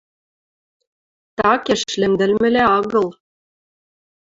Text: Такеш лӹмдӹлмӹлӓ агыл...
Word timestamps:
Такеш 1.37 1.81
лӹмдӹлмӹлӓ 1.99 2.63
агыл... 2.77 3.07